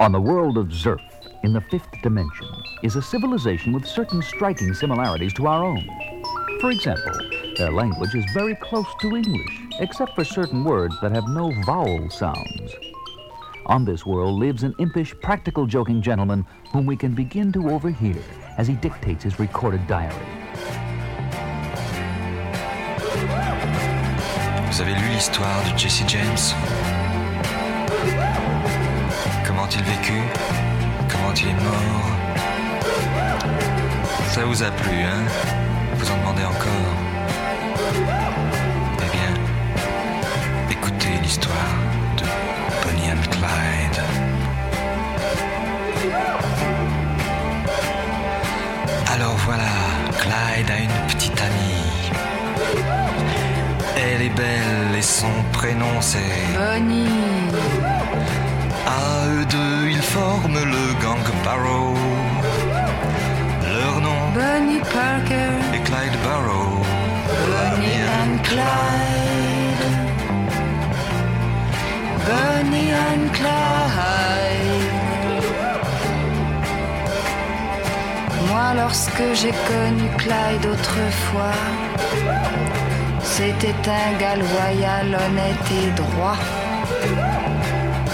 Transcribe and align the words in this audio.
On 0.00 0.12
the 0.12 0.20
world 0.20 0.58
of 0.58 0.68
Zerf, 0.68 1.00
in 1.42 1.52
the 1.52 1.60
fifth 1.60 1.88
dimension, 2.02 2.48
is 2.82 2.96
a 2.96 3.02
civilization 3.02 3.72
with 3.72 3.86
certain 3.86 4.22
striking 4.22 4.74
similarities 4.74 5.32
to 5.34 5.46
our 5.46 5.64
own. 5.64 5.86
For 6.60 6.70
example, 6.70 7.12
their 7.56 7.70
language 7.70 8.14
is 8.14 8.24
very 8.32 8.54
close 8.56 8.86
to 9.00 9.16
English, 9.16 9.60
except 9.80 10.14
for 10.14 10.24
certain 10.24 10.64
words 10.64 10.94
that 11.00 11.12
have 11.12 11.28
no 11.28 11.52
vowel 11.64 12.10
sounds. 12.10 12.74
On 13.66 13.84
this 13.84 14.04
world 14.04 14.38
lives 14.38 14.62
an 14.62 14.74
impish, 14.78 15.14
practical 15.20 15.66
joking 15.66 16.02
gentleman 16.02 16.44
whom 16.72 16.86
we 16.86 16.96
can 16.96 17.14
begin 17.14 17.52
to 17.52 17.70
overhear 17.70 18.16
as 18.58 18.66
he 18.66 18.74
dictates 18.74 19.24
his 19.24 19.38
recorded 19.38 19.86
diary. 19.86 20.14
Vous 24.66 24.80
avez 24.80 24.94
lu 24.94 25.08
l'histoire 25.14 25.64
de 25.64 25.76
Jesse 25.76 26.06
James 26.06 26.54
Comment 29.70 29.84
il 29.86 29.92
vécut 29.92 30.22
Comment 31.08 31.34
il 31.34 31.48
est 31.48 31.62
mort? 31.62 32.10
Ça 34.30 34.44
vous 34.44 34.62
a 34.62 34.70
plu, 34.70 35.02
hein? 35.04 35.22
Vous 35.94 36.10
en 36.10 36.16
demandez 36.16 36.44
encore? 36.44 36.96
Eh 38.98 39.10
bien, 39.16 39.32
écoutez 40.70 41.12
l'histoire 41.22 41.54
de 42.16 42.24
Bonnie 42.82 43.10
and 43.12 43.22
Clyde. 43.30 44.02
Alors 49.14 49.36
voilà, 49.44 49.70
Clyde 50.18 50.70
a 50.70 50.78
une 50.78 51.06
petite 51.08 51.40
amie. 51.40 52.10
Elle 53.96 54.22
est 54.22 54.30
belle 54.30 54.96
et 54.98 55.02
son 55.02 55.30
prénom 55.52 56.00
c'est 56.00 56.18
Bonnie, 56.56 57.08
forment 60.20 60.64
le 60.74 60.84
gang 61.02 61.26
Barrow. 61.44 61.94
Leur 63.76 63.94
nom 64.06 64.22
Bonnie 64.38 64.84
Parker, 64.96 65.52
est 65.74 65.84
Clyde 65.88 66.16
Barrow. 66.26 66.72
Bonnie 67.50 68.02
and 68.18 68.34
Clyde. 68.48 69.84
Bonnie 72.28 72.92
and 73.08 73.24
Clyde. 73.38 74.94
Moi, 78.48 78.68
lorsque 78.82 79.26
j'ai 79.40 79.54
connu 79.70 80.06
Clyde 80.22 80.66
autrefois, 80.74 81.60
c'était 83.34 83.82
un 84.02 84.08
gars 84.20 84.38
loyal, 84.44 85.08
honnête 85.22 85.66
et 85.80 85.90
droit. 86.02 86.40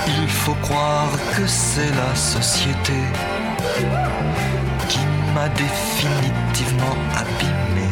Il 0.08 0.28
faut 0.28 0.54
croire 0.62 1.10
que 1.36 1.46
c'est 1.46 1.90
la 1.90 2.14
société 2.14 3.00
qui 4.88 5.00
m'a 5.34 5.48
définitivement 5.48 6.96
abîmé. 7.14 7.88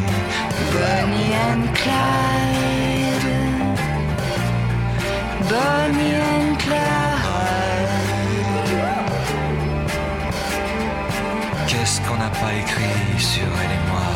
Bonnie 0.71 1.33
and 1.49 1.65
Clyde. 1.73 3.27
Bonnie 5.49 6.15
and 6.15 6.55
Clyde. 6.57 6.75
Qu'est-ce 11.67 12.01
qu'on 12.01 12.17
n'a 12.17 12.29
pas 12.29 12.53
écrit 12.53 13.19
sur 13.19 13.49
elle 13.61 13.73
et 13.79 13.83
moi? 13.91 14.09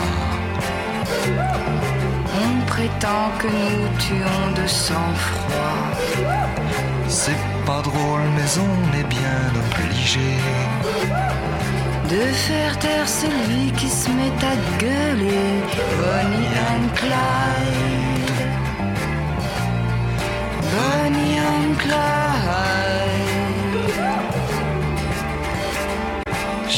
On 2.41 2.65
prétend 2.65 3.25
que 3.39 3.47
nous 3.47 3.87
tuons 3.97 4.51
de 4.55 4.67
sang-froid. 4.67 5.79
C'est 7.07 7.37
pas 7.69 7.81
drôle, 7.91 8.25
mais 8.35 8.51
on 8.69 8.77
est 8.99 9.07
bien 9.19 9.43
obligé. 9.63 10.29
De 12.13 12.23
faire 12.47 12.73
taire 12.83 13.09
celui 13.21 13.65
qui 13.79 13.89
se 14.01 14.09
met 14.17 14.37
à 14.53 14.55
gueuler. 14.81 15.51
Bonnie 15.99 16.51
and 16.69 16.87
Clyde. 16.99 18.31
Bonnie 20.75 21.37
and 21.53 21.71
Clyde. 21.83 22.79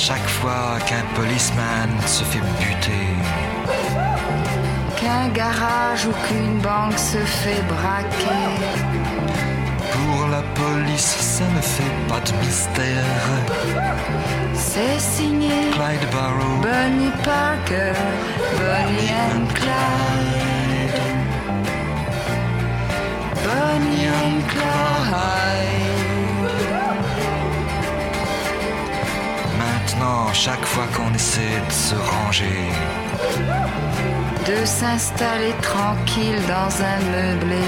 Chaque 0.05 0.29
fois 0.37 0.69
qu'un 0.87 1.05
policeman 1.19 1.89
se 2.17 2.23
fait 2.31 2.45
buter, 2.59 3.09
Qu'un 4.99 5.27
garage 5.41 6.03
ou 6.09 6.13
qu'une 6.25 6.57
banque 6.67 6.99
se 7.11 7.21
fait 7.39 7.63
braquer. 7.73 8.49
pour 9.93 10.27
la 10.35 10.41
ça 11.41 11.47
ne 11.55 11.61
fait 11.61 11.93
pas 12.07 12.19
de 12.19 12.33
mystère. 12.45 13.05
C'est 14.53 14.99
signé 14.99 15.71
Clyde 15.71 16.07
Barrow. 16.11 16.57
Bonnie 16.61 17.15
Parker, 17.23 17.93
Bonnie 18.59 19.11
and 19.25 19.45
Clyde. 19.55 20.99
Bonnie 23.45 24.07
and 24.07 24.41
Clyde. 24.53 25.81
Maintenant, 29.57 30.33
chaque 30.33 30.65
fois 30.65 30.87
qu'on 30.95 31.13
essaie 31.13 31.59
de 31.67 31.73
se 31.73 31.95
ranger, 31.95 32.69
De 34.45 34.65
s'installer 34.65 35.53
tranquille 35.61 36.41
dans 36.47 36.71
un 36.91 36.99
meublé. 37.13 37.65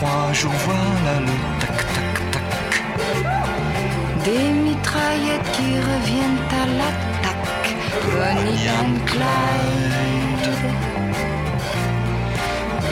Trois 0.00 0.32
jours, 0.32 0.52
voilà 0.66 1.20
le 1.20 1.34
tac 1.60 1.76
tac 1.94 2.16
tac. 2.32 2.70
Des 4.24 4.48
mitraillettes 4.66 5.50
qui 5.52 5.70
reviennent 5.90 6.44
à 6.62 6.64
l'attaque. 6.78 7.68
Bonnie 8.12 8.68
and 8.80 8.96
Clyde. 9.10 10.48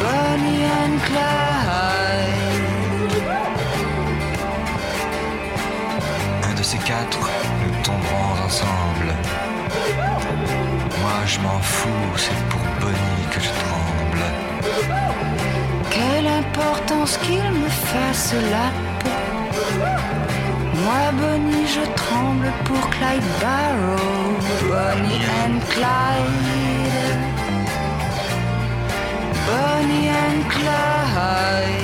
Bonnie 0.02 0.64
and 0.80 0.96
Clyde. 1.06 2.06
Un 6.48 6.54
de 6.54 6.62
ces 6.62 6.78
quatre, 6.78 7.24
nous 7.62 7.74
tomberons 7.82 8.32
ensemble. 8.44 9.10
Moi, 11.00 11.18
je 11.26 11.38
m'en 11.40 11.60
fous, 11.60 12.12
c'est 12.16 12.40
pour 12.50 12.64
Bonnie 12.80 13.26
que 13.32 13.40
je 13.40 13.48
tremble. 13.48 14.24
Quelle 15.90 16.26
importance 16.26 17.16
qu'il 17.18 17.50
me 17.62 17.68
fasse 17.68 18.34
la 18.50 18.70
peau. 19.00 19.10
Moi, 20.84 21.04
Bonnie, 21.20 21.66
je 21.66 21.84
tremble 21.94 22.50
pour 22.64 22.90
Clyde 22.90 23.30
Barrow. 23.40 24.38
Bonnie 24.68 25.24
and 25.42 25.58
Clyde. 25.70 27.18
Bonnie 29.48 30.08
and 30.24 30.40
Clyde. 30.48 31.78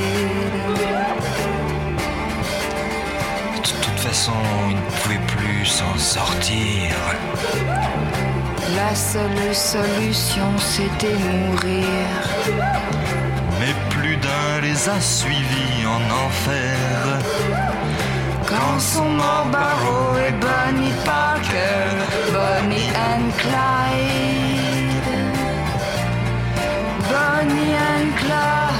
De 3.56 3.60
toute 3.60 4.00
façon, 4.00 4.32
il 4.70 4.76
ne 4.76 4.90
pouvait 5.02 5.26
plus 5.36 5.66
s'en 5.66 5.96
sortir. 5.98 6.94
La 8.76 8.94
seule 8.94 9.54
solution, 9.54 10.48
c'était 10.58 11.14
mourir. 11.14 11.84
Les 14.74 14.88
a 14.88 15.00
suivis 15.00 15.86
en 15.86 16.02
enfer. 16.26 16.76
Quand 18.48 18.80
sont 18.80 19.08
morts 19.08 19.46
Barrow 19.52 20.16
et 20.26 20.32
Bonnie 20.32 20.94
Parker, 21.04 21.90
Bonnie 22.32 22.90
and 23.12 23.30
Clyde. 23.38 25.12
Bonnie 27.08 27.76
and 27.92 28.16
Clyde. 28.16 28.73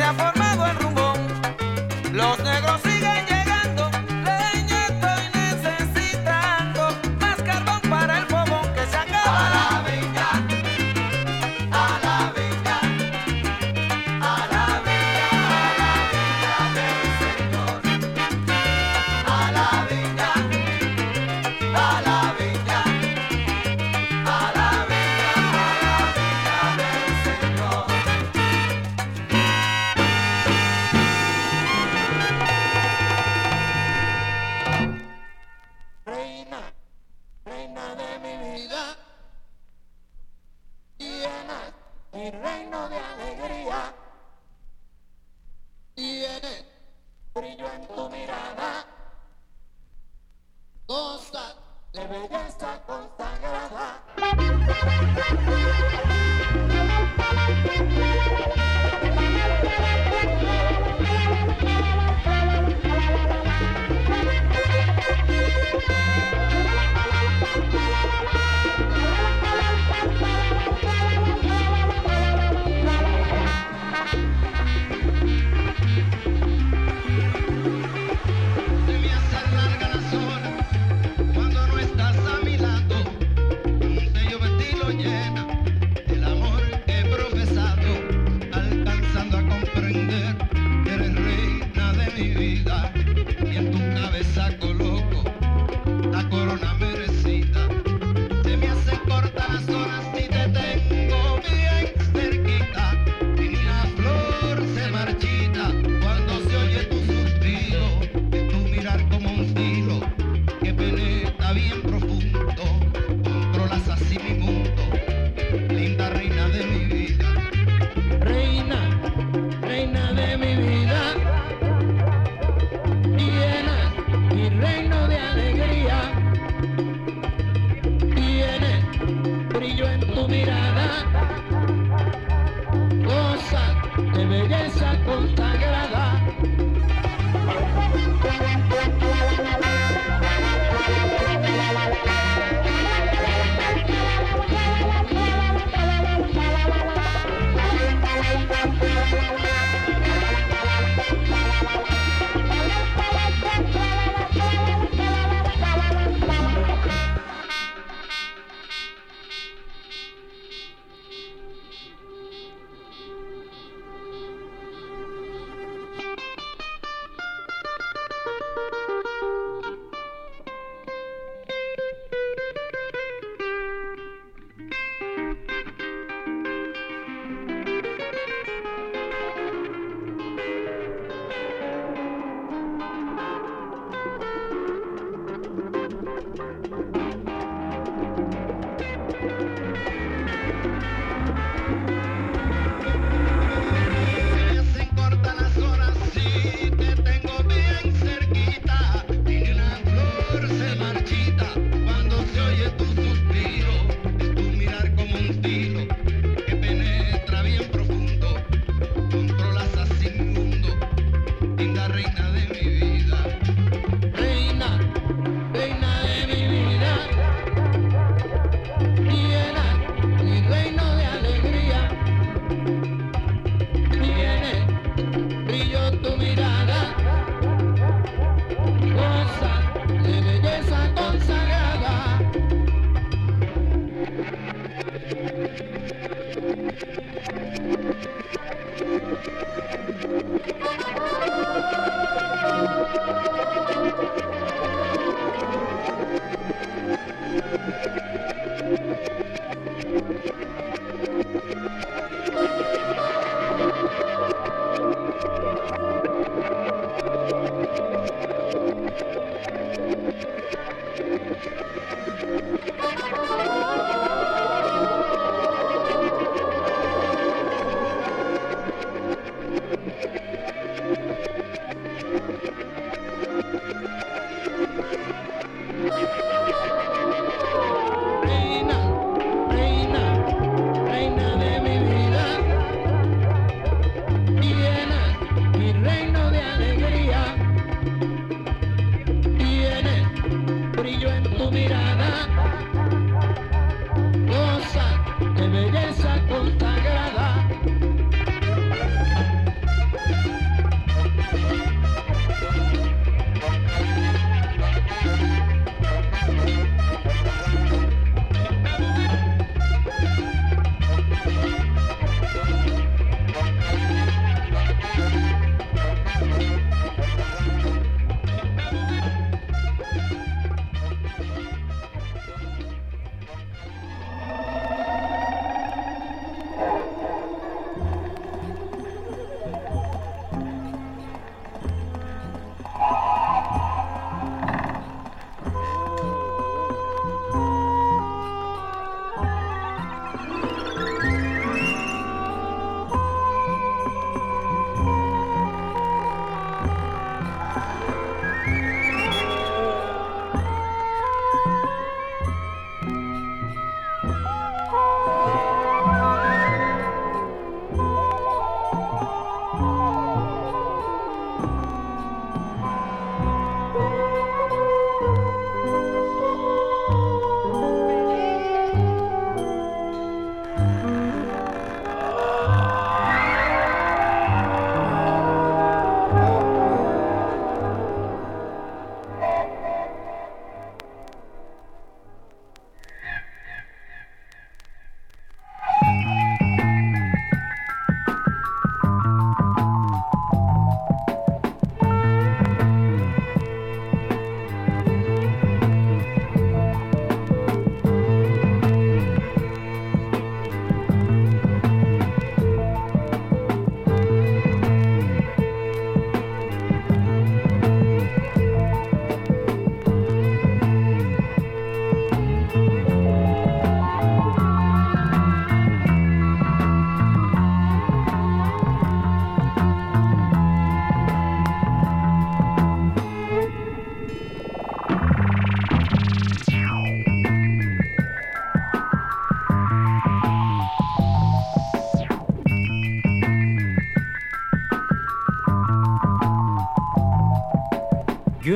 Ya 0.00 0.14
se 0.14 0.49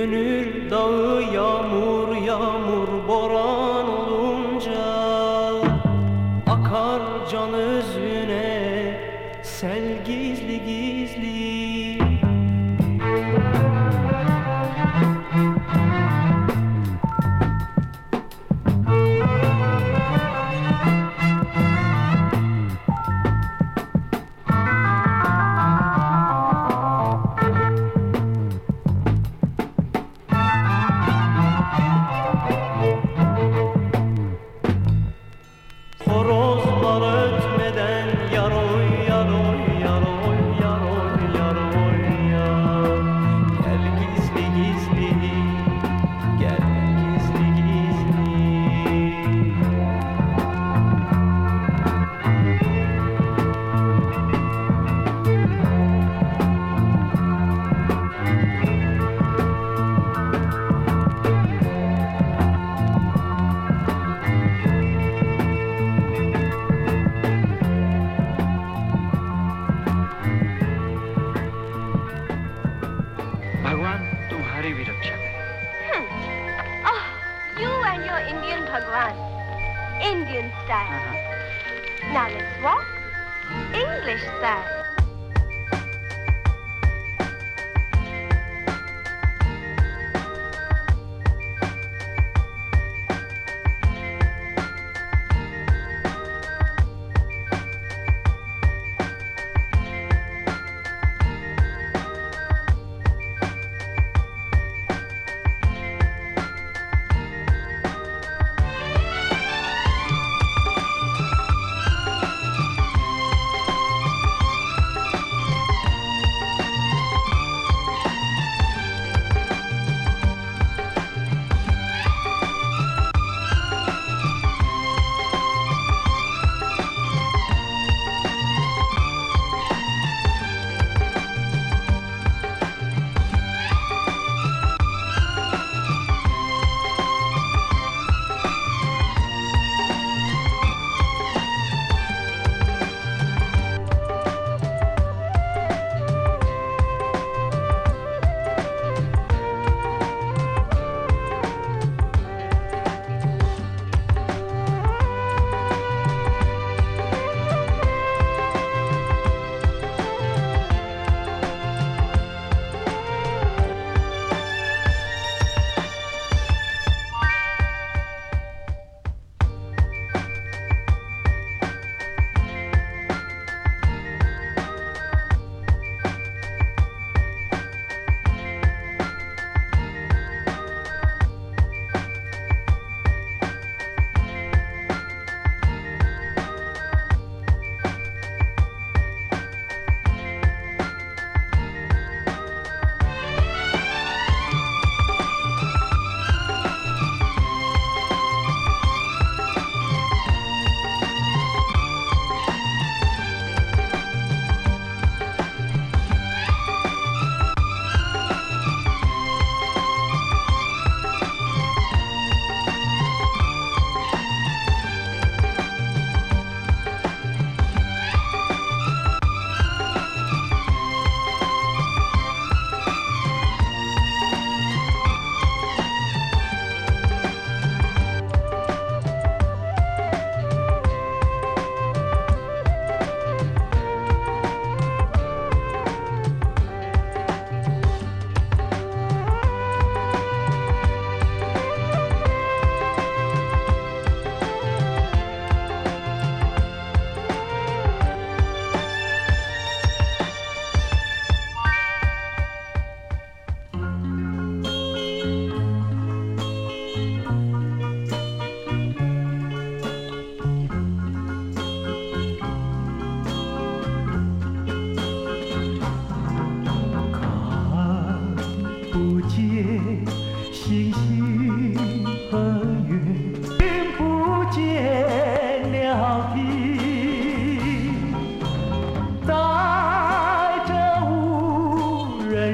Gönül 0.05 0.44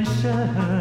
Sợ 0.05 0.80